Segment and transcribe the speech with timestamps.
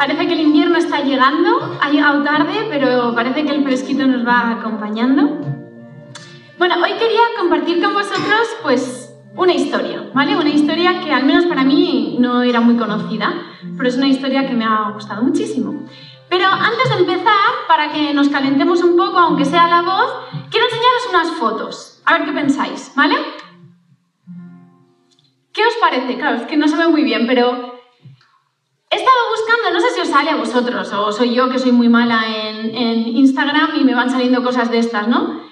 [0.00, 4.26] Parece que el invierno está llegando, ha llegado tarde, pero parece que el fresquito nos
[4.26, 5.22] va acompañando.
[6.56, 10.38] Bueno, hoy quería compartir con vosotros pues una historia, ¿vale?
[10.38, 13.42] Una historia que al menos para mí no era muy conocida,
[13.76, 15.84] pero es una historia que me ha gustado muchísimo.
[16.30, 20.14] Pero antes de empezar, para que nos calentemos un poco, aunque sea la voz,
[20.50, 22.02] quiero enseñaros unas fotos.
[22.06, 23.16] A ver qué pensáis, ¿vale?
[25.52, 26.16] ¿Qué os parece?
[26.16, 27.69] Claro, es que no se ve muy bien, pero
[28.92, 31.70] He estado buscando, no sé si os sale a vosotros o soy yo que soy
[31.70, 35.42] muy mala en, Instagram y me van saliendo cosas de estas, ¿no?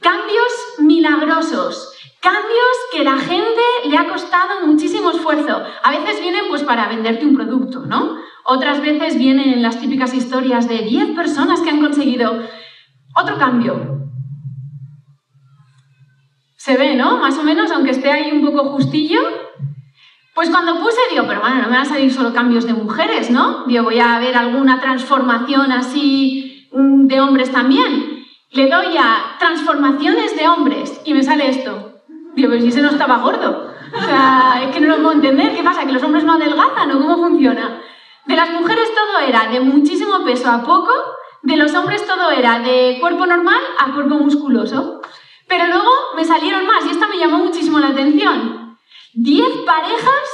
[0.00, 5.62] Cambios milagrosos, cambios que la gente le ha costado muchísimo esfuerzo.
[5.84, 8.16] A veces vienen pues para venderte un producto, ¿no?
[8.44, 12.42] Otras veces vienen las típicas historias de 10 personas que han conseguido
[13.14, 14.00] otro cambio.
[16.56, 17.18] Se ve, ¿no?
[17.18, 19.20] Más o menos, aunque esté ahí un poco justillo,
[20.34, 23.30] pues cuando puse, digo, pero bueno, no me van a salir solo cambios de mujeres,
[23.30, 23.64] ¿no?
[23.66, 28.26] Digo, voy a ver alguna transformación así mm, de hombres también.
[28.52, 32.02] Le doy a transformaciones de hombres y me sale esto.
[32.34, 33.70] Digo, pero si ese no estaba gordo.
[33.92, 35.54] O sea, es que no lo puedo entender.
[35.54, 35.84] ¿Qué pasa?
[35.84, 37.80] ¿Que los hombres no adelgazan o cómo funciona?
[38.26, 40.92] De las mujeres todo era de muchísimo peso a poco,
[41.42, 45.00] de los hombres todo era de cuerpo normal a cuerpo musculoso.
[45.48, 48.69] Pero luego me salieron más y esta me llamó muchísimo la atención.
[49.14, 50.28] 10 parejas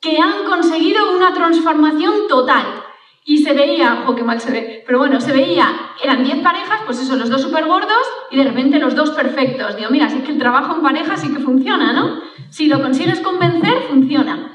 [0.00, 2.84] que han conseguido una transformación total.
[3.24, 5.68] Y se veía, ojo, qué mal se ve, pero bueno, se veía,
[6.00, 9.76] eran 10 parejas, pues eso, los dos súper gordos y de repente los dos perfectos.
[9.76, 12.20] Digo, mira, sí que el trabajo en pareja sí que funciona, ¿no?
[12.50, 14.54] Si lo consigues convencer, funciona.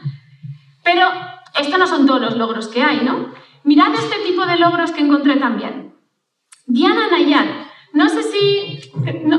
[0.86, 1.10] Pero
[1.60, 3.34] estos no son todos los logros que hay, ¿no?
[3.66, 5.94] Mirad este tipo de logros que encontré también.
[6.66, 8.92] Diana Nayar, no sé si...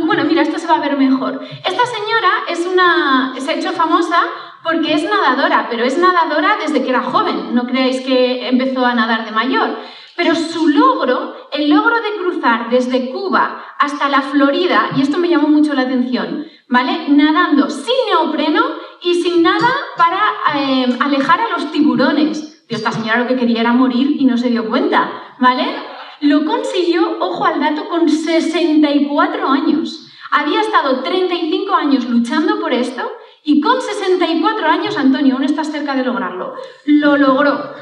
[0.06, 1.40] bueno, mira, esto se va a ver mejor.
[1.42, 4.22] Esta señora es una, se ha hecho famosa
[4.62, 7.54] porque es nadadora, pero es nadadora desde que era joven.
[7.54, 9.76] No creáis que empezó a nadar de mayor.
[10.16, 15.28] Pero su logro, el logro de cruzar desde Cuba hasta la Florida, y esto me
[15.28, 17.08] llamó mucho la atención, ¿vale?
[17.08, 18.62] Nadando sin neopreno
[19.00, 20.20] y sin nada para
[20.54, 22.64] eh, alejar a los tiburones.
[22.68, 25.64] esta señora lo que quería era morir y no se dio cuenta, ¿vale?
[26.22, 30.06] Lo consiguió, ojo al dato, con 64 años.
[30.30, 33.02] Había estado 35 años luchando por esto
[33.42, 36.54] y con 64 años, Antonio, aún estás cerca de lograrlo.
[36.86, 37.74] Lo logró.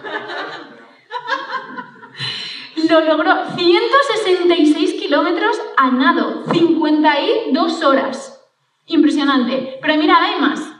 [2.89, 8.43] Lo logró 166 kilómetros a nado, 52 horas.
[8.87, 9.78] Impresionante.
[9.83, 10.72] Pero mira, hay más.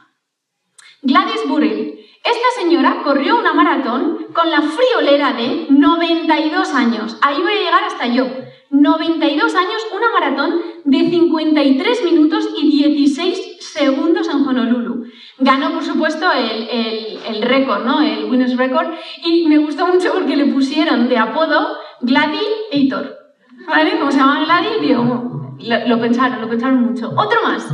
[1.03, 7.17] Gladys Burrell esta señora corrió una maratón con la friolera de 92 años.
[7.23, 8.27] Ahí voy a llegar hasta yo.
[8.71, 15.07] 92 años, una maratón de 53 minutos y 16 segundos en Honolulu.
[15.39, 18.03] Ganó, por supuesto, el, récord, ¿no?
[18.03, 18.89] El Guinness Record.
[19.25, 23.17] Y me gustó mucho porque le pusieron de apodo Gladiator.
[23.67, 23.99] ¿Vale?
[23.99, 27.11] Como se llama Gladi, lo, lo pensaron, lo pensaron mucho.
[27.17, 27.67] Otro más.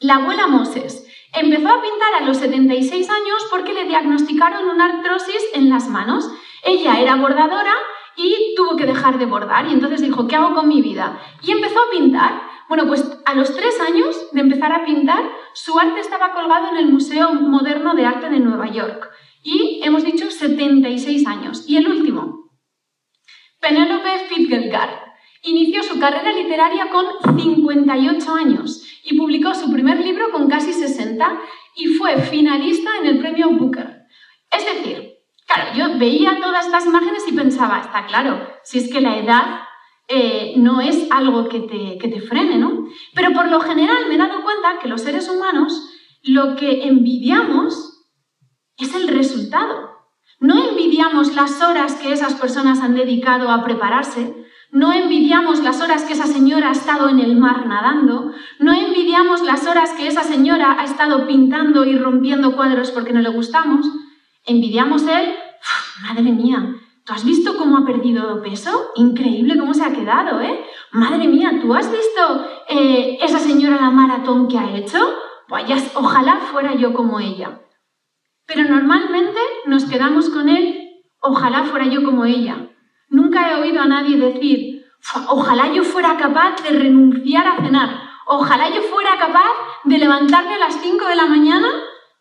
[0.00, 1.06] La abuela Moses.
[1.32, 6.30] Empezó a pintar a los 76 años porque le diagnosticaron una artrosis en las manos.
[6.62, 7.74] Ella era bordadora
[8.16, 11.20] y tuvo que dejar de bordar y entonces dijo, ¿qué hago con mi vida?
[11.42, 12.42] Y empezó a pintar.
[12.68, 15.24] Bueno, pues a los tres años de empezar a pintar,
[15.54, 19.10] su arte estaba colgado en el Museo Moderno de Arte de Nueva York.
[19.42, 21.64] Y hemos dicho 76 años.
[21.66, 22.50] Y el último,
[23.60, 25.09] Penélope Fitzgerald.
[25.42, 31.40] Inició su carrera literaria con 58 años y publicó su primer libro con casi 60
[31.76, 34.02] y fue finalista en el premio Booker.
[34.50, 35.14] Es decir,
[35.46, 39.60] claro, yo veía todas estas imágenes y pensaba, está claro, si es que la edad
[40.08, 42.84] eh, no es algo que te, que te frene, ¿no?
[43.14, 45.88] Pero por lo general me he dado cuenta que los seres humanos
[46.22, 48.08] lo que envidiamos
[48.76, 49.90] es el resultado.
[50.38, 54.34] No envidiamos las horas que esas personas han dedicado a prepararse,
[54.72, 59.42] no envidiamos las horas que esa señora ha estado en el mar nadando, no envidiamos
[59.42, 63.86] las horas que esa señora ha estado pintando y rompiendo cuadros porque no le gustamos,
[64.46, 65.34] envidiamos él,
[66.02, 68.90] madre mía, ¿tú has visto cómo ha perdido peso?
[68.94, 70.64] Increíble cómo se ha quedado, ¿eh?
[70.92, 74.98] Madre mía, ¿tú has visto eh, esa señora la maratón que ha hecho?
[75.48, 77.60] Vaya, ojalá fuera yo como ella.
[78.46, 82.70] Pero normalmente nos quedamos con él, ojalá fuera yo como ella.
[83.10, 84.86] Nunca he oído a nadie decir,
[85.28, 89.50] ojalá yo fuera capaz de renunciar a cenar, ojalá yo fuera capaz
[89.84, 91.68] de levantarme a las 5 de la mañana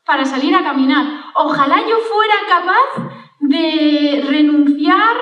[0.03, 1.05] para salir a caminar,
[1.35, 5.15] ojalá yo fuera capaz de renunciar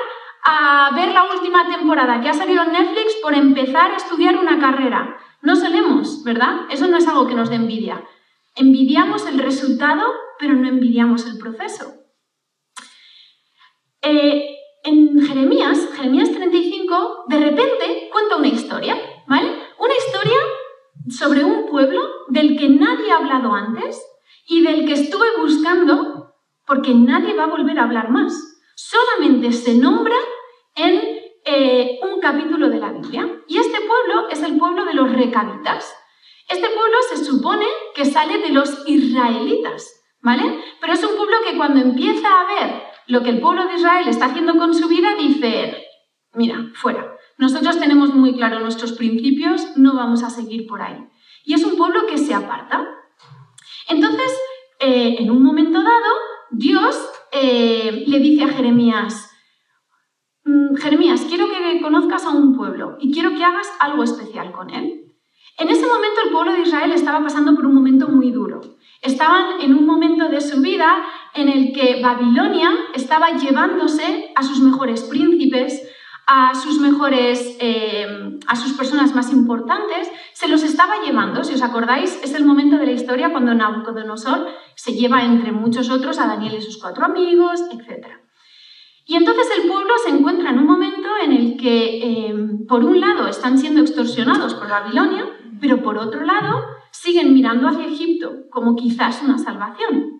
[0.46, 4.60] a ver la última temporada que ha salido en Netflix por empezar a estudiar una
[4.60, 5.18] carrera.
[5.42, 6.62] No solemos, ¿verdad?
[6.70, 8.02] Eso no es algo que nos dé envidia.
[8.56, 10.06] Envidiamos el resultado,
[10.40, 11.94] pero no envidiamos el proceso.
[16.62, 18.96] 5, de repente cuenta una historia,
[19.28, 19.52] ¿vale?
[19.80, 20.38] Una historia
[21.10, 22.00] sobre un pueblo
[22.30, 24.02] del que nadie ha hablado antes
[24.48, 26.34] y del que estuve buscando
[26.66, 28.34] porque nadie va a volver a hablar más.
[28.76, 30.16] Solamente se nombra
[30.76, 31.02] en
[31.46, 33.42] eh, un capítulo de la Biblia.
[33.48, 35.96] Y este pueblo es el pueblo de los recabitas.
[36.50, 40.62] Este pueblo se supone que sale de los israelitas, ¿vale?
[40.80, 44.08] Pero es un pueblo que cuando empieza a ver lo que el pueblo de Israel
[44.08, 45.86] está haciendo con su vida, dice,
[46.34, 47.16] mira, fuera.
[47.38, 50.98] Nosotros tenemos muy claro nuestros principios, no vamos a seguir por ahí.
[51.46, 52.88] Y es un pueblo que se aparta.
[53.90, 54.38] Entonces,
[54.80, 56.14] eh, en un momento dado,
[56.52, 56.98] Dios
[57.32, 59.32] eh, le dice a Jeremías,
[60.46, 64.70] mm, Jeremías, quiero que conozcas a un pueblo y quiero que hagas algo especial con
[64.70, 65.08] él.
[65.58, 68.62] En ese momento el pueblo de Israel estaba pasando por un momento muy duro.
[69.02, 71.04] Estaban en un momento de su vida
[71.38, 75.82] en el que Babilonia estaba llevándose a sus mejores príncipes,
[76.28, 81.44] a sus mejores, eh, a sus personas más importantes, se los estaba llevando.
[81.44, 85.90] Si os acordáis, es el momento de la historia cuando Nabucodonosor se lleva entre muchos
[85.90, 88.08] otros a Daniel y sus cuatro amigos, etc.
[89.06, 92.36] Y entonces el pueblo se encuentra en un momento en el que, eh,
[92.68, 95.26] por un lado, están siendo extorsionados por Babilonia,
[95.62, 96.62] pero por otro lado,
[96.92, 100.17] siguen mirando hacia Egipto como quizás una salvación.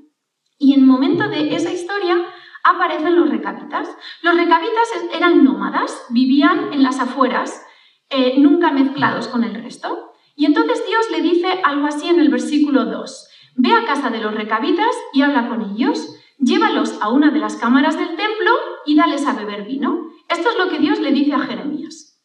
[0.58, 2.26] Y en momento de esa historia,
[2.64, 3.90] aparecen los recabitas.
[4.22, 7.66] Los recabitas eran nómadas, vivían en las afueras,
[8.10, 10.14] eh, nunca mezclados con el resto.
[10.36, 13.28] Y entonces Dios le dice algo así en el versículo 2.
[13.56, 16.16] Ve a casa de los recabitas y habla con ellos.
[16.38, 18.52] Llévalos a una de las cámaras del templo
[18.86, 20.12] y dales a beber vino.
[20.30, 22.22] Esto es lo que Dios le dice a Jeremías.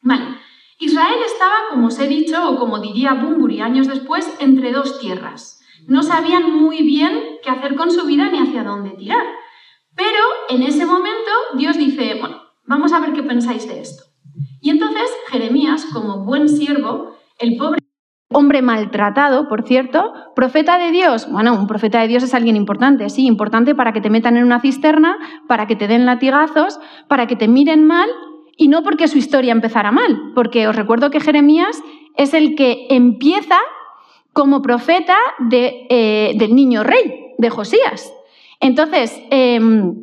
[0.00, 0.38] Vale.
[0.78, 5.59] Israel estaba, como os he dicho, o como diría Bumburi años después, entre dos tierras.
[5.88, 9.24] No sabían muy bien qué hacer con su vida ni hacia dónde tirar.
[9.94, 14.04] Pero en ese momento Dios dice, bueno, vamos a ver qué pensáis de esto.
[14.60, 17.80] Y entonces Jeremías, como buen siervo, el pobre
[18.32, 21.28] hombre maltratado, por cierto, profeta de Dios.
[21.30, 24.44] Bueno, un profeta de Dios es alguien importante, sí, importante para que te metan en
[24.44, 25.18] una cisterna,
[25.48, 26.78] para que te den latigazos,
[27.08, 28.08] para que te miren mal,
[28.56, 31.82] y no porque su historia empezara mal, porque os recuerdo que Jeremías
[32.16, 33.58] es el que empieza
[34.40, 35.18] como profeta
[35.52, 38.10] eh, del niño rey, de Josías.
[38.58, 39.96] Entonces, em,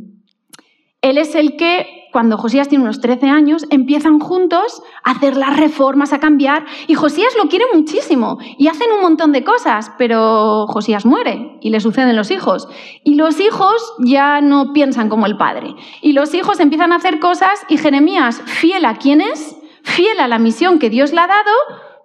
[1.02, 5.58] él es el que, cuando Josías tiene unos 13 años, empiezan juntos a hacer las
[5.58, 10.68] reformas, a cambiar, y Josías lo quiere muchísimo, y hacen un montón de cosas, pero
[10.68, 12.70] Josías muere y le suceden los hijos.
[13.04, 15.74] Y los hijos ya no piensan como el padre.
[16.04, 20.28] Y los hijos empiezan a hacer cosas, y Jeremías, fiel a quién es, fiel a
[20.28, 21.52] la misión que Dios le ha dado,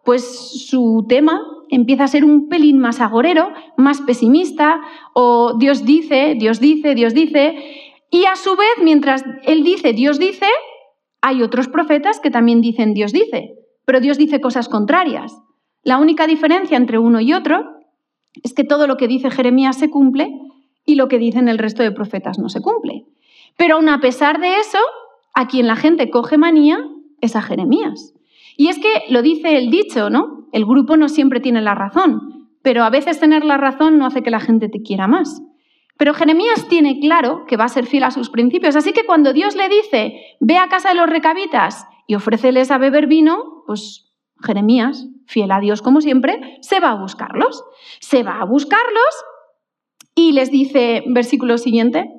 [0.02, 4.80] pues su tema empieza a ser un pelín más agorero, más pesimista,
[5.14, 7.56] o Dios dice, Dios dice, Dios dice,
[8.10, 10.46] y a su vez, mientras él dice, Dios dice,
[11.22, 13.54] hay otros profetas que también dicen, Dios dice,
[13.86, 15.32] pero Dios dice cosas contrarias.
[15.82, 17.64] La única diferencia entre uno y otro
[18.42, 20.30] es que todo lo que dice Jeremías se cumple
[20.84, 23.06] y lo que dicen el resto de profetas no se cumple.
[23.56, 24.78] Pero aún a pesar de eso,
[25.34, 26.86] a quien la gente coge manía
[27.22, 28.14] es a Jeremías.
[28.58, 30.41] Y es que lo dice el dicho, ¿no?
[30.52, 34.22] El grupo no siempre tiene la razón, pero a veces tener la razón no hace
[34.22, 35.43] que la gente te quiera más.
[35.99, 39.32] Pero Jeremías tiene claro que va a ser fiel a sus principios, así que cuando
[39.32, 44.12] Dios le dice, ve a casa de los recabitas y ofréceles a beber vino, pues
[44.42, 47.64] Jeremías, fiel a Dios como siempre, se va a buscarlos.
[48.00, 49.25] Se va a buscarlos
[50.14, 52.11] y les dice, versículo siguiente,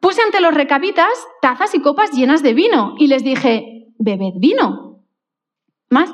[0.00, 1.08] puse ante los recabitas
[1.40, 5.04] tazas y copas llenas de vino y les dije, bebed vino.
[5.90, 6.12] Más,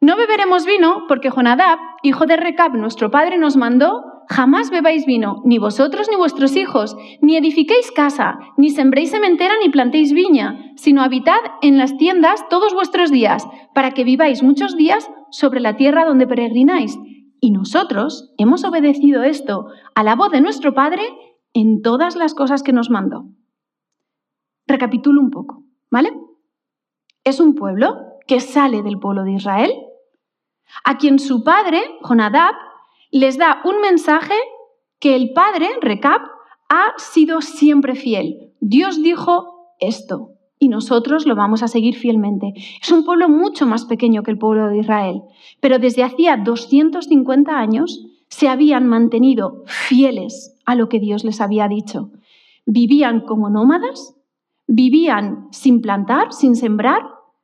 [0.00, 5.42] no beberemos vino porque Jonadab, hijo de Recab, nuestro padre, nos mandó, jamás bebáis vino,
[5.44, 11.02] ni vosotros ni vuestros hijos, ni edifiquéis casa, ni sembréis sementera, ni plantéis viña, sino
[11.02, 16.06] habitad en las tiendas todos vuestros días, para que viváis muchos días sobre la tierra
[16.06, 16.98] donde peregrináis.
[17.38, 21.02] Y nosotros hemos obedecido esto a la voz de nuestro Padre
[21.52, 23.26] en todas las cosas que nos mandó.
[24.66, 26.10] Recapitulo un poco, ¿vale?
[27.22, 29.72] Es un pueblo que sale del pueblo de Israel,
[30.84, 32.54] a quien su padre, Jonadab,
[33.10, 34.34] les da un mensaje
[34.98, 36.20] que el padre, Recab,
[36.68, 38.52] ha sido siempre fiel.
[38.60, 42.52] Dios dijo esto y nosotros lo vamos a seguir fielmente.
[42.80, 45.22] Es un pueblo mucho más pequeño que el pueblo de Israel,
[45.60, 51.66] pero desde hacía 250 años se habían mantenido fieles a lo que Dios les había
[51.66, 52.10] dicho.
[52.66, 54.14] Vivían como nómadas,
[54.68, 57.02] vivían sin plantar, sin sembrar,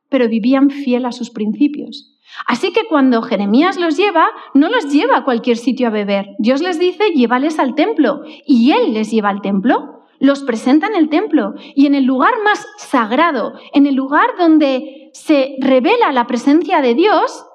[0.09, 2.16] pero vivían fiel a sus principios.
[2.45, 6.27] Así que cuando Jeremías los lleva, no los lleva a cualquier sitio a beber.
[6.39, 8.21] Dios les dice, llévales al templo.
[8.45, 9.93] Y Él les lleva al templo.
[10.19, 15.11] los presenta en el templo y en el lugar más sagrado, en el lugar donde
[15.13, 17.45] se revela la presencia de Dios,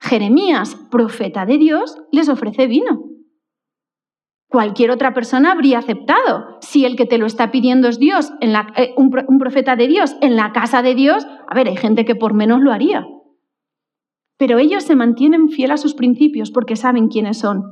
[0.00, 3.04] Jeremías, profeta de Dios, les ofrece vino.
[4.48, 6.58] Cualquier otra persona habría aceptado.
[6.60, 9.86] Si el que te lo está pidiendo es Dios, en eh, un, un profeta de
[9.86, 13.06] Dios, en la casa de Dios, a ver, hay gente que por menos lo haría.
[14.42, 17.62] Pero ellos se mantienen fieles a sus principios porque saben quiénes son.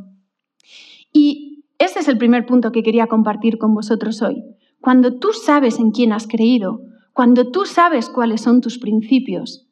[1.13, 4.45] Y ese es el primer punto que quería compartir con vosotros hoy.
[4.81, 9.69] Cuando tú sabes en quién has creído, cuando tú sabes cuáles son tus principios,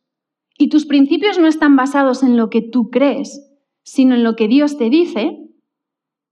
[0.59, 3.49] y tus principios no están basados en lo que tú crees,
[3.85, 5.39] sino en lo que Dios te dice,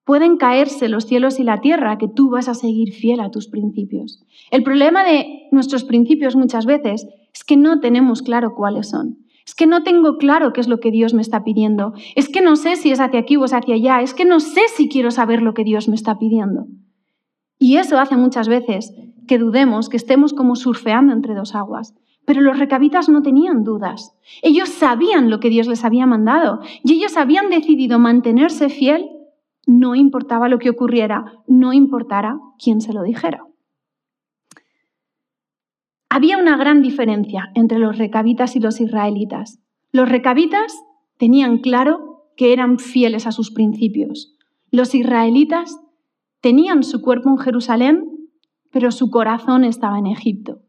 [0.04, 3.46] pueden caerse los cielos y la tierra que tú vas a seguir fiel a tus
[3.46, 4.20] principios.
[4.50, 9.25] El problema de nuestros principios muchas veces es que no tenemos claro cuáles son.
[9.46, 11.94] Es que no tengo claro qué es lo que Dios me está pidiendo.
[12.16, 14.02] Es que no sé si es hacia aquí o es hacia allá.
[14.02, 16.66] Es que no sé si quiero saber lo que Dios me está pidiendo.
[17.58, 18.92] Y eso hace muchas veces
[19.28, 21.94] que dudemos, que estemos como surfeando entre dos aguas.
[22.24, 24.18] Pero los recabitas no tenían dudas.
[24.42, 29.06] Ellos sabían lo que Dios les había mandado y ellos habían decidido mantenerse fiel,
[29.64, 33.45] no importaba lo que ocurriera, no importara quién se lo dijera.
[36.16, 39.62] Había una gran diferencia entre los recabitas y los israelitas.
[39.92, 40.72] Los recabitas
[41.18, 44.34] tenían claro que eran fieles a sus principios.
[44.70, 45.78] Los israelitas
[46.40, 48.30] tenían su cuerpo en Jerusalén,
[48.70, 50.62] pero su corazón estaba en Egipto.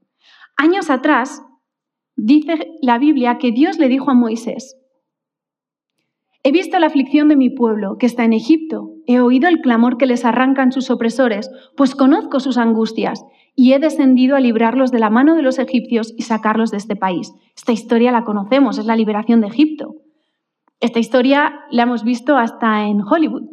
[0.58, 1.42] Años atrás,
[2.18, 4.76] dice la Biblia que Dios le dijo a Moisés,
[6.44, 8.97] He visto la aflicción de mi pueblo, que está en Egipto.
[9.08, 13.24] He oído el clamor que les arrancan sus opresores, pues conozco sus angustias
[13.56, 16.98] y he descendido a librarlos de la mano de los egipcios y sacarlos de este
[16.98, 17.34] país.
[17.56, 19.96] Esta historia la conocemos, es la liberación de Egipto.
[20.82, 23.44] Esta historia la hemos visto hasta en Hollywood.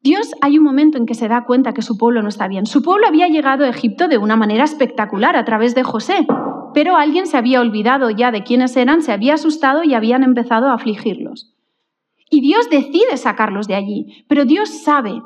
[0.00, 2.64] Dios hay un momento en que se da cuenta que su pueblo no está bien.
[2.64, 6.26] Su pueblo había llegado a Egipto de una manera espectacular a través de José,
[6.72, 10.68] pero alguien se había olvidado ya de quiénes eran, se había asustado y habían empezado
[10.68, 11.55] a afligirlos.
[12.30, 15.22] Y Dios decide sacarlos de allí, pero Dios sabe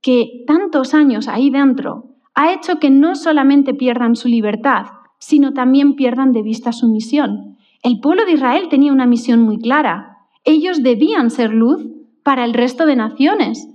[0.00, 4.86] que tantos años ahí dentro ha hecho que no solamente pierdan su libertad,
[5.18, 7.56] sino también pierdan de vista su misión.
[7.82, 10.18] El pueblo de Israel tenía una misión muy clara.
[10.44, 11.84] Ellos debían ser luz
[12.22, 13.68] para el resto de naciones,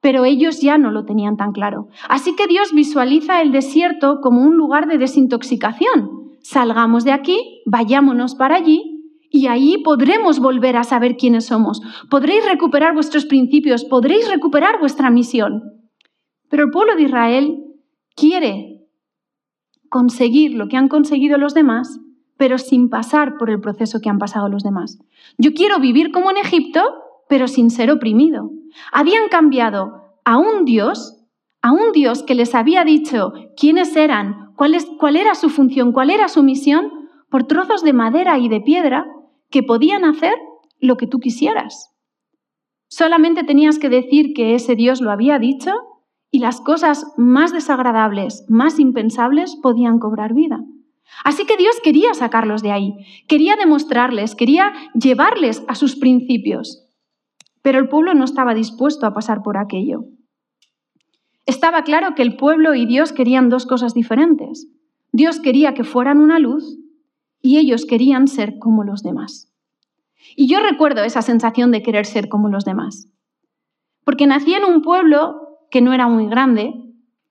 [0.00, 1.88] pero ellos ya no lo tenían tan claro.
[2.08, 6.36] Así que Dios visualiza el desierto como un lugar de desintoxicación.
[6.40, 8.97] Salgamos de aquí, vayámonos para allí
[9.30, 11.80] y ahí podremos volver a saber quiénes somos.
[12.10, 15.62] Podréis recuperar vuestros principios, podréis recuperar vuestra misión.
[16.48, 17.64] Pero el pueblo de Israel
[18.16, 18.86] quiere
[19.90, 22.00] conseguir lo que han conseguido los demás,
[22.36, 24.98] pero sin pasar por el proceso que han pasado los demás.
[25.36, 26.82] Yo quiero vivir como en Egipto,
[27.28, 28.50] pero sin ser oprimido.
[28.92, 31.16] Habían cambiado a un Dios,
[31.62, 36.10] a un Dios que les había dicho quiénes eran, cuál, cuál era su función, cuál
[36.10, 36.90] era su misión,
[37.30, 39.06] por trozos de madera y de piedra
[39.50, 40.34] que podían hacer
[40.80, 41.94] lo que tú quisieras.
[42.88, 45.72] Solamente tenías que decir que ese Dios lo había dicho
[46.30, 50.60] y las cosas más desagradables, más impensables, podían cobrar vida.
[51.24, 52.94] Así que Dios quería sacarlos de ahí,
[53.26, 56.86] quería demostrarles, quería llevarles a sus principios.
[57.62, 60.04] Pero el pueblo no estaba dispuesto a pasar por aquello.
[61.46, 64.68] Estaba claro que el pueblo y Dios querían dos cosas diferentes.
[65.12, 66.78] Dios quería que fueran una luz
[67.40, 69.52] y ellos querían ser como los demás.
[70.36, 73.08] Y yo recuerdo esa sensación de querer ser como los demás.
[74.04, 75.36] Porque nací en un pueblo
[75.70, 76.74] que no era muy grande,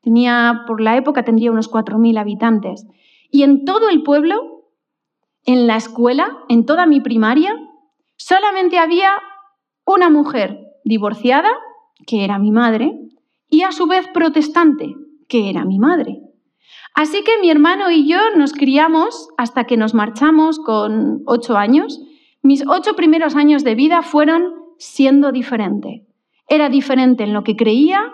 [0.02, 2.86] tenía, por la época tendría unos 4.000 habitantes.
[3.32, 4.72] Y en todo el pueblo,
[5.46, 7.56] en la escuela, en toda mi primaria,
[8.16, 9.12] solamente había
[9.86, 11.50] una mujer divorciada,
[12.06, 13.00] que era mi madre,
[13.50, 14.96] y a su vez protestante,
[15.28, 16.22] que era mi madre.
[16.94, 22.01] Así que mi hermano y yo nos criamos hasta que nos marchamos con ocho años.
[22.41, 26.06] Mis ocho primeros años de vida fueron siendo diferente.
[26.48, 28.13] Era diferente en lo que creía,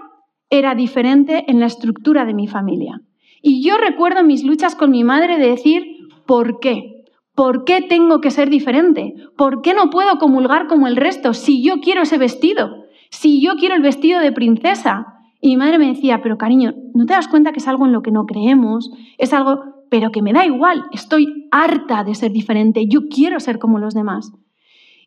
[0.49, 3.01] era diferente en la estructura de mi familia.
[3.41, 5.83] Y yo recuerdo mis luchas con mi madre de decir,
[6.25, 7.03] ¿por qué?
[7.35, 9.15] ¿Por qué tengo que ser diferente?
[9.35, 12.85] ¿Por qué no puedo comulgar como el resto si yo quiero ese vestido?
[13.09, 15.12] Si yo quiero el vestido de princesa.
[15.43, 17.91] Y mi madre me decía, pero cariño, ¿no te das cuenta que es algo en
[17.91, 18.89] lo que no creemos?
[19.19, 23.59] Es algo, pero que me da igual, estoy harta de ser diferente, yo quiero ser
[23.59, 24.31] como los demás.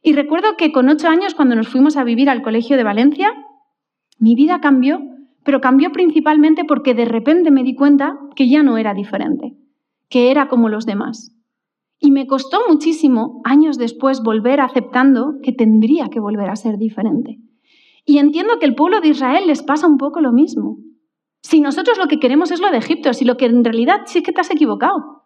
[0.03, 3.33] Y recuerdo que con ocho años, cuando nos fuimos a vivir al colegio de Valencia,
[4.21, 5.01] mi vida cambió
[5.47, 9.57] pero cambió principalmente porque de repente me di cuenta que ya no era diferente,
[10.11, 11.33] que era como los demás.
[12.01, 17.39] Y me costó muchísimo años después volver aceptando que tendría que volver a ser diferente.
[18.07, 20.79] Y entiendo que el pueblo de Israel les pasa un poco lo mismo.
[21.43, 24.19] Si nosotros lo que queremos es lo de Egipto, si lo que en realidad sí
[24.19, 25.25] es que te has equivocado.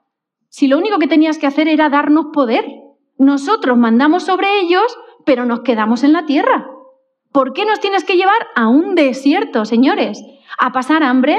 [0.49, 2.65] Si lo único que tenías que hacer era darnos poder.
[3.19, 6.69] Nosotros mandamos sobre ellos, pero nos quedamos en la tierra.
[7.33, 10.25] ¿Por qué nos tienes que llevar a un desierto, señores?
[10.59, 11.39] ¿A pasar hambre?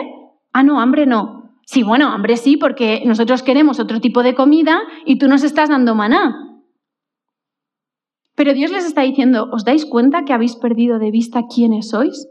[0.53, 1.57] Ah, no, hambre no.
[1.65, 5.69] Sí, bueno, hambre sí, porque nosotros queremos otro tipo de comida y tú nos estás
[5.69, 6.50] dando maná.
[8.41, 12.27] Pero Dios les está diciendo, ¿os dais cuenta que habéis perdido de vista quiénes sois?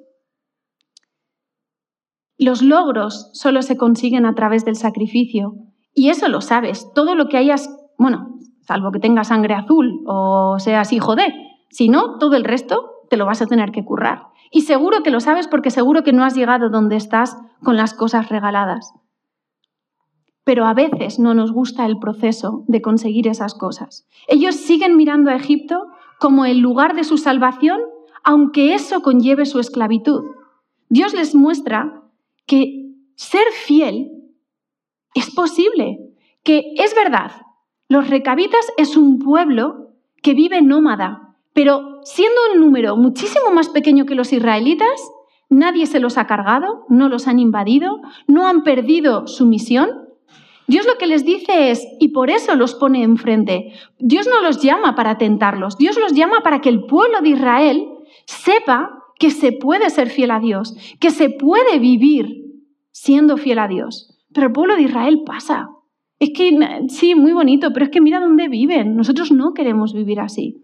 [2.36, 5.52] Los logros solo se consiguen a través del sacrificio.
[5.94, 6.90] Y eso lo sabes.
[6.96, 11.32] Todo lo que hayas, bueno, salvo que tengas sangre azul o seas hijo de,
[11.70, 14.24] si no, todo el resto te lo vas a tener que currar.
[14.50, 17.94] Y seguro que lo sabes porque seguro que no has llegado donde estás con las
[17.94, 18.92] cosas regaladas.
[20.42, 24.08] Pero a veces no nos gusta el proceso de conseguir esas cosas.
[24.26, 25.86] Ellos siguen mirando a Egipto
[26.20, 27.80] como el lugar de su salvación,
[28.22, 30.22] aunque eso conlleve su esclavitud.
[30.90, 32.02] Dios les muestra
[32.46, 34.10] que ser fiel
[35.14, 35.98] es posible,
[36.44, 37.32] que es verdad.
[37.88, 44.04] Los recabitas es un pueblo que vive nómada, pero siendo un número muchísimo más pequeño
[44.04, 45.00] que los israelitas,
[45.48, 49.99] nadie se los ha cargado, no los han invadido, no han perdido su misión.
[50.70, 54.62] Dios lo que les dice es, y por eso los pone enfrente, Dios no los
[54.62, 57.88] llama para tentarlos, Dios los llama para que el pueblo de Israel
[58.24, 62.62] sepa que se puede ser fiel a Dios, que se puede vivir
[62.92, 64.16] siendo fiel a Dios.
[64.32, 65.70] Pero el pueblo de Israel pasa.
[66.20, 66.56] Es que,
[66.88, 68.94] sí, muy bonito, pero es que mira dónde viven.
[68.94, 70.62] Nosotros no queremos vivir así.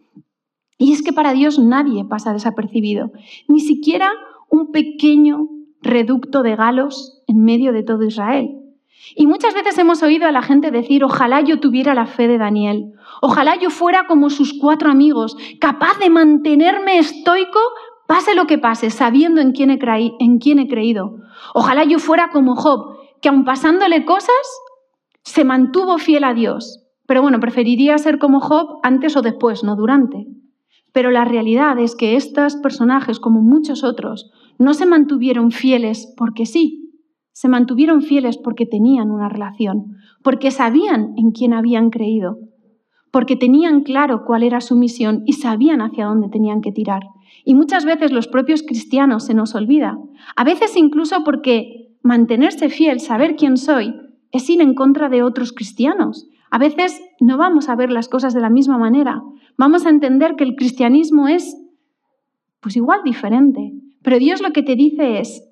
[0.79, 3.11] Y es que para Dios nadie pasa desapercibido,
[3.49, 4.13] ni siquiera
[4.51, 5.49] un pequeño
[5.83, 8.66] reducto de galos en medio de todo Israel.
[9.15, 12.39] Y muchas veces hemos oído a la gente decir, ojalá yo tuviera la fe de
[12.39, 17.61] Daniel, ojalá yo fuera como sus cuatro amigos, capaz de mantenerme estoico
[18.07, 21.17] pase lo que pase, sabiendo en quién he, creído.
[21.55, 24.31] Ojalá yo fuera como Job, que aun pasándole cosas,
[25.23, 26.85] se mantuvo fiel a Dios.
[27.07, 30.27] Pero bueno, preferiría ser como Job antes o después, no durante.
[30.93, 36.47] Pero la realidad es que estos personajes, como muchos otros, no se mantuvieron fieles porque
[36.47, 36.86] sí,
[37.37, 42.39] se mantuvieron fieles porque tenían una relación, porque sabían en quién habían creído,
[43.11, 47.03] porque tenían claro cuál era su misión y sabían hacia dónde tenían que tirar.
[47.45, 49.99] Y muchas veces los propios cristianos se nos olvida.
[50.35, 53.95] A veces incluso porque mantenerse fiel, saber quién soy,
[54.33, 56.27] es ir en contra de otros cristianos.
[56.51, 59.23] A veces no vamos a ver las cosas de la misma manera.
[59.59, 61.55] Vamos a entender que el cristianismo es
[62.61, 63.75] pues igual diferente.
[64.01, 65.43] Pero Dios lo que te dice es,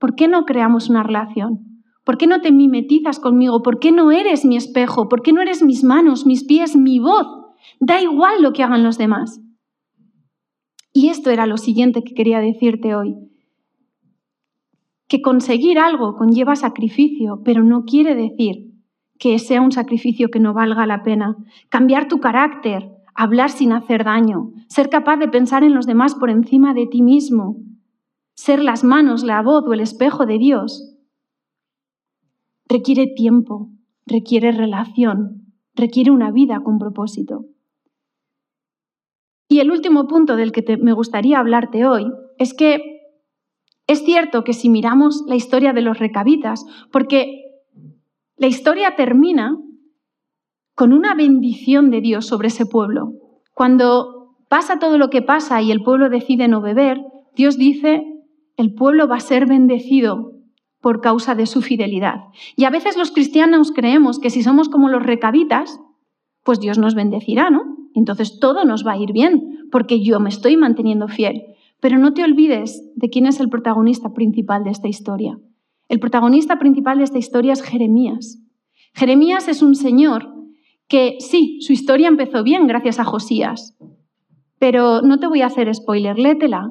[0.00, 1.70] ¿por qué no creamos una relación?
[2.04, 3.62] ¿Por qué no te mimetizas conmigo?
[3.62, 5.08] ¿Por qué no eres mi espejo?
[5.08, 7.26] ¿Por qué no eres mis manos, mis pies, mi voz?
[7.78, 9.40] Da igual lo que hagan los demás.
[10.92, 13.14] Y esto era lo siguiente que quería decirte hoy.
[15.06, 18.70] Que conseguir algo conlleva sacrificio, pero no quiere decir
[19.18, 21.36] que sea un sacrificio que no valga la pena.
[21.68, 26.30] Cambiar tu carácter, hablar sin hacer daño, ser capaz de pensar en los demás por
[26.30, 27.56] encima de ti mismo,
[28.40, 30.96] ser las manos, la voz o el espejo de Dios,
[32.66, 33.68] requiere tiempo,
[34.06, 37.44] requiere relación, requiere una vida con propósito.
[39.46, 43.02] Y el último punto del que me gustaría hablarte hoy es que
[43.86, 47.42] es cierto que si miramos la historia de los recabitas, porque
[48.36, 49.58] la historia termina
[50.74, 53.12] con una bendición de Dios sobre ese pueblo.
[53.52, 57.02] Cuando pasa todo lo que pasa y el pueblo decide no beber,
[57.34, 58.09] Dios dice,
[58.60, 60.32] el pueblo va a ser bendecido
[60.80, 62.24] por causa de su fidelidad.
[62.56, 65.80] Y a veces los cristianos creemos que si somos como los recabitas,
[66.44, 67.62] pues Dios nos bendecirá, ¿no?
[67.94, 71.42] Entonces todo nos va a ir bien, porque yo me estoy manteniendo fiel.
[71.80, 75.38] Pero no te olvides de quién es el protagonista principal de esta historia.
[75.88, 78.38] El protagonista principal de esta historia es Jeremías.
[78.94, 80.34] Jeremías es un señor
[80.88, 83.76] que sí, su historia empezó bien gracias a Josías,
[84.58, 86.70] pero no te voy a hacer spoiler, létela.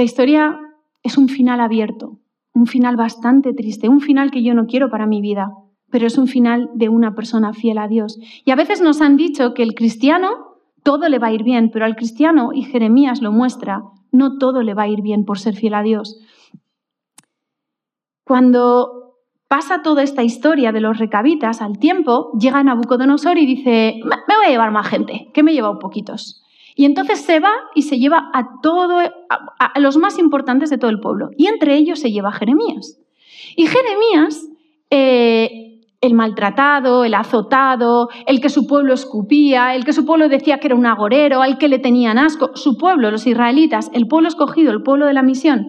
[0.00, 0.58] La historia
[1.02, 2.20] es un final abierto,
[2.54, 5.50] un final bastante triste, un final que yo no quiero para mi vida
[5.90, 8.18] pero es un final de una persona fiel a Dios.
[8.46, 11.70] Y a veces nos han dicho que el cristiano todo le va a ir bien,
[11.70, 15.38] pero al cristiano, y Jeremías lo muestra, no todo le va a ir bien por
[15.38, 16.18] ser fiel a Dios.
[18.24, 19.16] Cuando
[19.48, 24.46] pasa toda esta historia de los recabitas, al tiempo llega Nabucodonosor y dice, me voy
[24.46, 26.42] a llevar más gente, que me he llevado poquitos.
[26.80, 30.90] Y entonces se va y se lleva a, todo, a, los más importantes de todo
[30.90, 31.28] el pueblo.
[31.36, 32.98] Y entre ellos se lleva a Jeremías.
[33.54, 34.48] Y Jeremías
[34.88, 40.56] eh, el maltratado, el azotado, el que su pueblo escupía, el que su pueblo decía
[40.56, 44.28] que era un agorero, al que le tenían asco, su pueblo, los israelitas, el pueblo
[44.28, 45.66] escogido, el pueblo de la misión.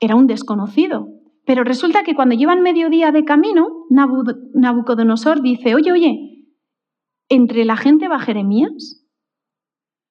[0.00, 1.06] era un desconocido.
[1.46, 6.37] Pero resulta que cuando llevan medio día de camino, Nabucodonosor dice, oye, oye,
[7.28, 9.04] ¿entre la gente va Jeremías?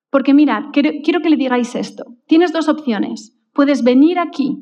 [0.10, 2.06] Porque mirad, quiero que le digáis esto.
[2.27, 3.38] Tienes dos opciones.
[3.53, 4.58] Puedes venir aquí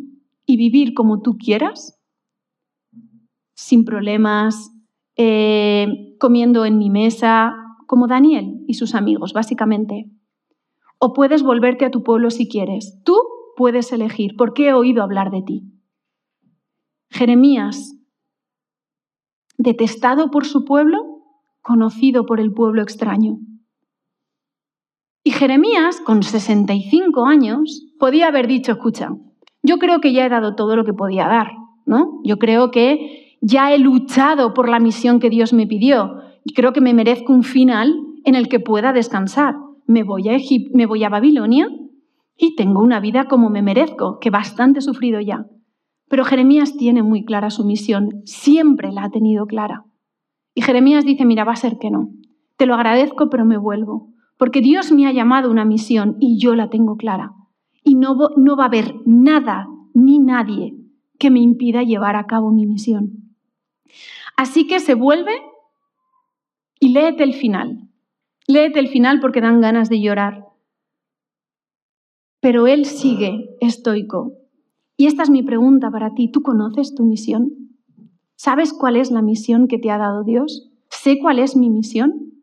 [0.45, 1.99] y vivir como tú quieras,
[3.53, 4.71] sin problemas,
[5.17, 7.55] eh, comiendo en mi mesa,
[7.87, 10.11] como Daniel y sus amigos, básicamente.
[10.99, 13.01] O puedes volverte a tu pueblo si quieres.
[13.03, 13.17] Tú
[13.55, 15.63] puedes elegir, porque he oído hablar de ti.
[17.09, 17.95] Jeremías,
[19.57, 21.14] detestado por su pueblo,
[21.65, 23.39] conocido por el pueblo extraño.
[25.23, 29.09] Y Jeremías, con 65 años, podía haber dicho, escucha,
[29.63, 31.47] yo creo que ya he dado todo lo que podía dar,
[31.87, 32.21] ¿no?
[32.23, 36.19] Yo creo que ya he luchado por la misión que Dios me pidió.
[36.53, 39.55] Creo que me merezco un final en el que pueda descansar.
[39.87, 40.37] Me voy a,
[40.71, 41.67] me voy a Babilonia
[42.37, 45.47] y tengo una vida como me merezco, que bastante he sufrido ya.
[46.09, 49.85] Pero Jeremías tiene muy clara su misión, siempre la ha tenido clara.
[50.55, 52.09] Y Jeremías dice, mira, va a ser que no.
[52.55, 56.55] Te lo agradezco, pero me vuelvo, porque Dios me ha llamado una misión y yo
[56.55, 57.33] la tengo clara.
[57.83, 60.75] Y no, no va a haber nada ni nadie
[61.19, 63.35] que me impida llevar a cabo mi misión.
[64.37, 65.33] Así que se vuelve
[66.79, 67.89] y léete el final.
[68.47, 70.45] Léete el final porque dan ganas de llorar.
[72.39, 74.33] Pero él sigue estoico.
[74.97, 76.29] Y esta es mi pregunta para ti.
[76.29, 77.64] ¿Tú conoces tu misión?
[78.35, 80.71] ¿Sabes cuál es la misión que te ha dado Dios?
[80.89, 82.33] ¿Sé cuál es mi misión?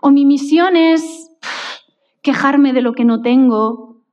[0.00, 1.30] ¿O mi misión es
[2.22, 4.04] quejarme de lo que no tengo?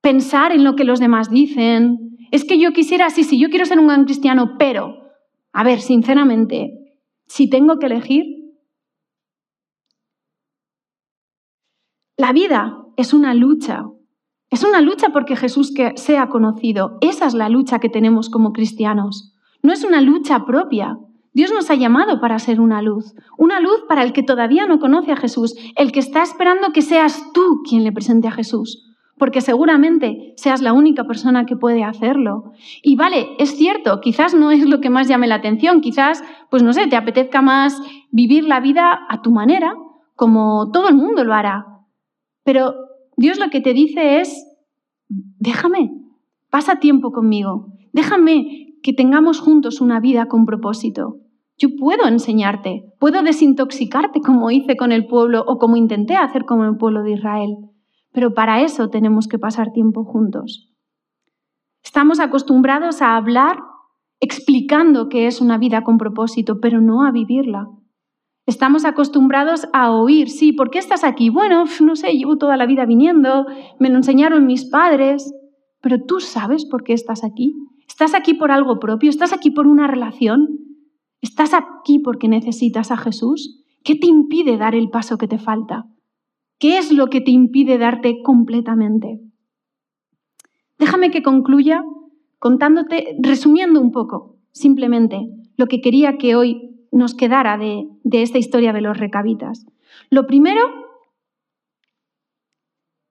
[0.00, 2.18] ¿Pensar en lo que los demás dicen?
[2.30, 4.96] Es que yo quisiera, sí, sí, yo quiero ser un gran cristiano, pero,
[5.52, 8.24] a ver, sinceramente, si tengo que elegir,
[12.16, 13.86] la vida es una lucha
[14.50, 16.98] es una lucha porque Jesús sea conocido.
[17.00, 19.35] Esa es la lucha que tenemos como cristianos.
[19.62, 20.98] No es una lucha propia.
[21.32, 24.78] Dios nos ha llamado para ser una luz, una luz para el que todavía no
[24.78, 28.94] conoce a Jesús, el que está esperando que seas tú quien le presente a Jesús,
[29.18, 32.52] porque seguramente seas la única persona que puede hacerlo.
[32.82, 36.62] Y vale, es cierto, quizás no es lo que más llame la atención, quizás, pues
[36.62, 37.78] no sé, te apetezca más
[38.10, 39.74] vivir la vida a tu manera,
[40.14, 41.66] como todo el mundo lo hará.
[42.44, 42.74] Pero
[43.18, 44.46] Dios lo que te dice es,
[45.08, 45.90] déjame,
[46.48, 51.16] pasa tiempo conmigo, déjame que tengamos juntos una vida con propósito.
[51.58, 56.64] Yo puedo enseñarte, puedo desintoxicarte como hice con el pueblo o como intenté hacer con
[56.64, 57.56] el pueblo de Israel,
[58.12, 60.72] pero para eso tenemos que pasar tiempo juntos.
[61.82, 63.58] Estamos acostumbrados a hablar
[64.20, 67.66] explicando qué es una vida con propósito, pero no a vivirla.
[68.46, 71.28] Estamos acostumbrados a oír, sí, ¿por qué estás aquí?
[71.28, 73.46] Bueno, no sé, llevo toda la vida viniendo,
[73.80, 75.34] me lo enseñaron mis padres,
[75.80, 77.52] pero tú sabes por qué estás aquí.
[77.88, 79.10] ¿Estás aquí por algo propio?
[79.10, 80.48] ¿Estás aquí por una relación?
[81.20, 83.64] ¿Estás aquí porque necesitas a Jesús?
[83.84, 85.86] ¿Qué te impide dar el paso que te falta?
[86.58, 89.20] ¿Qué es lo que te impide darte completamente?
[90.78, 91.84] Déjame que concluya
[92.38, 95.20] contándote, resumiendo un poco, simplemente,
[95.56, 99.66] lo que quería que hoy nos quedara de, esta historia de los recabitas.
[100.10, 100.62] Lo primero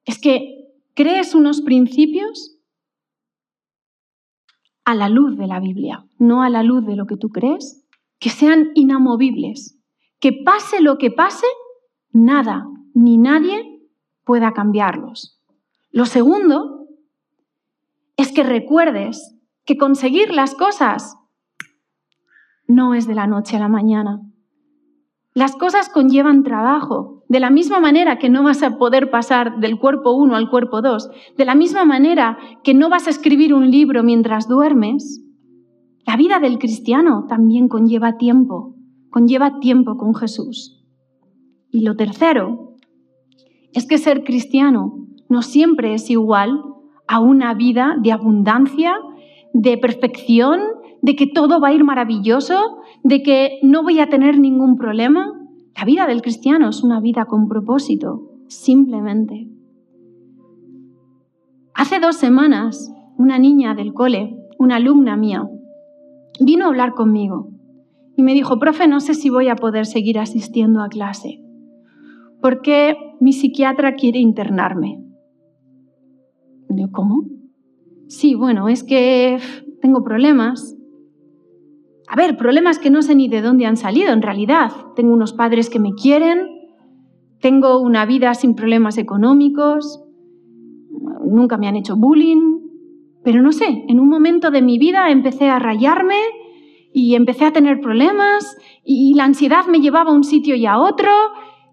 [0.05, 2.54] es que crees unos principios
[4.85, 7.83] a la luz de la Biblia, no a la luz de lo que tú crees,
[8.19, 9.79] que sean inamovibles,
[10.19, 11.47] que pase lo que pase,
[12.11, 13.81] nada ni nadie
[14.23, 15.41] pueda cambiarlos.
[15.91, 16.87] Lo segundo
[18.17, 21.17] es que recuerdes que conseguir las cosas
[22.67, 24.21] no es de la noche a la mañana.
[25.35, 29.77] Las cosas conllevan trabajo, de la misma manera que no vas a poder pasar del
[29.77, 33.69] cuerpo 1 al cuerpo 2, de la misma manera que no vas a escribir un
[33.69, 35.21] libro mientras duermes,
[36.07, 38.75] la vida del cristiano también conlleva tiempo,
[39.09, 40.81] conlleva tiempo con Jesús.
[41.69, 42.77] Y lo tercero
[43.73, 46.63] es que ser cristiano no siempre es igual
[47.09, 48.95] a una vida de abundancia,
[49.51, 50.61] de perfección,
[51.05, 55.39] de que todo va a ir maravilloso, de que no voy a tener ningún problema.
[55.77, 59.47] La vida del cristiano es una vida con propósito, simplemente.
[61.75, 65.47] Hace dos semanas, una niña del cole, una alumna mía,
[66.39, 67.51] vino a hablar conmigo
[68.17, 71.39] y me dijo, profe, no sé si voy a poder seguir asistiendo a clase,
[72.41, 75.03] porque mi psiquiatra quiere internarme.
[76.91, 77.25] ¿cómo?
[78.07, 79.37] Sí, bueno, es que
[79.81, 80.75] tengo problemas,
[82.07, 84.71] a ver, problemas que no sé ni de dónde han salido en realidad.
[84.95, 86.47] Tengo unos padres que me quieren,
[87.41, 90.03] tengo una vida sin problemas económicos,
[91.25, 92.59] nunca me han hecho bullying,
[93.23, 96.19] Pero no sé, en un momento de mi vida empecé a rayarme
[96.93, 100.77] y empecé a tener problemas y la ansiedad me llevaba a un sitio y a
[100.79, 101.09] otro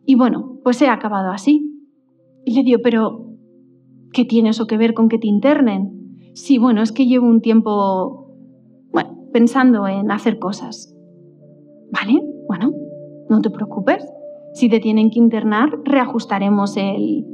[0.06, 1.72] y bueno, pues he acabado así.
[2.44, 3.26] Y le digo, pero
[4.12, 6.18] ¿qué tiene eso que ver con que te internen?
[6.34, 8.21] Sí, bueno, es que llevo un tiempo,
[9.32, 10.96] pensando en hacer cosas.
[11.90, 12.20] ¿Vale?
[12.48, 12.72] Bueno,
[13.28, 14.04] no te preocupes.
[14.54, 17.24] Si te tienen que internar, reajustaremos el,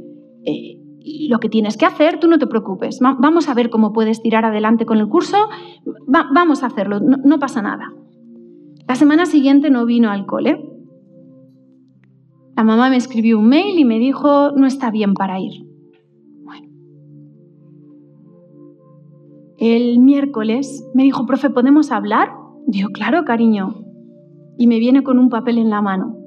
[0.45, 0.79] eh,
[1.29, 2.99] lo que tienes que hacer, tú no te preocupes.
[2.99, 5.37] vamos a ver cómo puedes tirar adelante con el curso.
[6.07, 7.93] vamos a hacerlo, no pasa nada.
[8.87, 10.65] La semana siguiente no vino al cole.
[12.55, 15.68] La mamá me escribió un mail y me dijo, no está bien para ir.
[19.59, 22.29] El miércoles me dijo, profe, ¿podemos hablar?
[22.65, 23.83] Digo, claro, cariño.
[24.57, 26.17] Y me viene con un papel en la mano,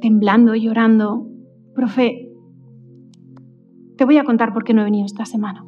[0.00, 1.26] temblando, llorando.
[1.74, 2.30] Profe,
[3.96, 5.64] te voy a contar por qué no he venido esta semana.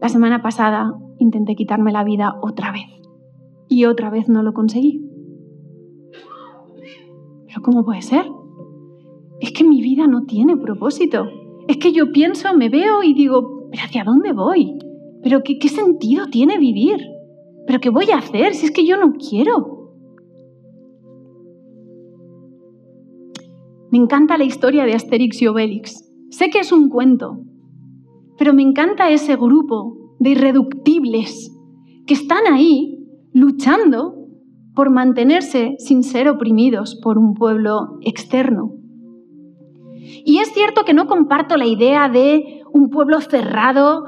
[0.00, 2.86] La semana pasada intenté quitarme la vida otra vez
[3.68, 5.06] y otra vez no lo conseguí.
[7.62, 8.26] ¿cómo puede ser?
[9.40, 11.26] Es que mi vida no tiene propósito.
[11.68, 14.78] Es que yo pienso, me veo y digo, ¿pero hacia dónde voy?
[15.22, 16.98] ¿Pero qué, sentido tiene vivir?
[17.66, 19.76] ¿Pero qué voy a hacer si es que yo no quiero?
[23.90, 26.08] Me encanta la historia de Asterix y Obelix.
[26.30, 27.40] Sé que es un cuento,
[28.38, 31.52] pero me encanta ese grupo de irreductibles
[32.06, 34.14] que están ahí luchando
[34.74, 38.75] por mantenerse sin ser oprimidos por un pueblo externo.
[40.24, 44.04] Y es cierto que no comparto la idea de un pueblo cerrado,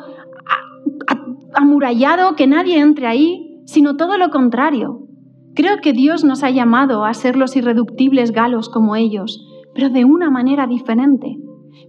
[1.55, 5.07] amurallado, que nadie entre ahí, sino todo lo contrario.
[5.55, 10.05] Creo que Dios nos ha llamado a ser los irreductibles galos como ellos, pero de
[10.05, 11.37] una manera diferente.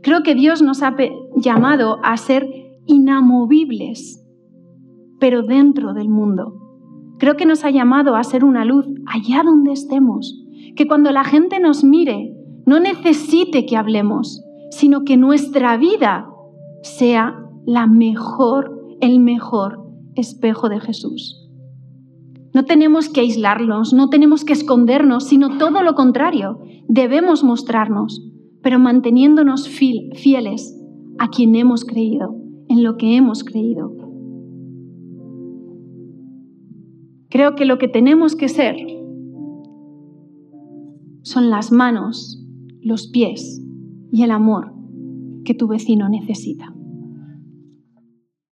[0.02, 0.96] Creo que Dios nos ha
[1.36, 2.48] llamado a ser
[2.86, 4.26] inamovibles,
[5.20, 6.56] pero dentro del mundo.
[7.20, 10.46] Creo que nos ha llamado a ser una luz allá donde estemos.
[10.76, 12.34] Que cuando la gente nos mire,
[12.70, 16.30] no necesite que hablemos, sino que nuestra vida
[16.84, 21.50] sea la mejor, el mejor espejo de Jesús.
[22.54, 26.60] No tenemos que aislarnos, no tenemos que escondernos, sino todo lo contrario.
[26.88, 28.24] Debemos mostrarnos,
[28.62, 30.80] pero manteniéndonos fieles
[31.18, 32.36] a quien hemos creído,
[32.68, 33.96] en lo que hemos creído.
[37.32, 38.76] Creo que lo que tenemos que ser
[41.24, 42.46] son las manos,
[42.82, 43.62] los pies
[44.12, 44.74] y el amor
[45.46, 46.74] que tu vecino necesita.